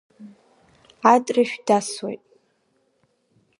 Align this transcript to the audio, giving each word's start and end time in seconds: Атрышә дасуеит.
Атрышә 1.13 1.55
дасуеит. 1.67 2.23